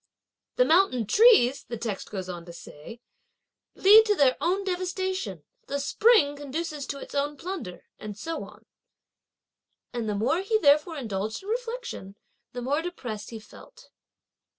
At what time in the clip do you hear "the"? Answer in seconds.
0.55-0.65, 1.65-1.77, 5.67-5.79, 10.09-10.15, 12.51-12.63